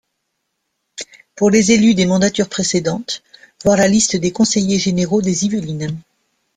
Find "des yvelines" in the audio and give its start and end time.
5.21-5.95